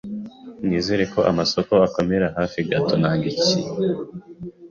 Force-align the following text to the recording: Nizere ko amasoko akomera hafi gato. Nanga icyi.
Nizere 0.67 1.03
ko 1.13 1.19
amasoko 1.31 1.73
akomera 1.87 2.27
hafi 2.37 2.59
gato. 2.69 2.93
Nanga 3.01 3.25
icyi. 3.33 3.57